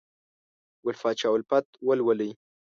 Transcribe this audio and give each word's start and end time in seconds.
ګل 0.83 0.95
پاچا 1.01 1.29
الفت 1.33 1.65
ولولئ! 1.87 2.31